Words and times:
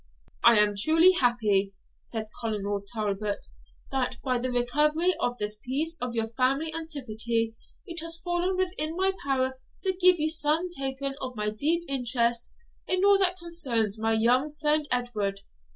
"I 0.43 0.57
am 0.57 0.73
truly 0.75 1.11
happy," 1.11 1.75
said 2.01 2.25
Colonel 2.41 2.81
Talbot, 2.91 3.45
"that, 3.91 4.15
by 4.23 4.39
the 4.39 4.51
recovery 4.51 5.13
of 5.19 5.37
this 5.37 5.57
piece 5.63 5.99
of 6.01 6.15
family 6.35 6.73
antiquity, 6.73 7.53
it 7.85 7.99
has 8.01 8.19
fallen 8.19 8.57
within 8.57 8.95
my 8.97 9.11
power 9.23 9.59
to 9.83 9.95
give 10.01 10.19
you 10.19 10.31
some 10.31 10.69
token 10.75 11.13
of 11.21 11.35
my 11.35 11.51
deep 11.51 11.83
interest 11.87 12.49
in 12.87 13.05
all 13.05 13.19
that 13.19 13.37
concerns 13.37 13.99
my 13.99 14.13
young 14.13 14.49
friend 14.49 14.87
Edward. 14.89 15.41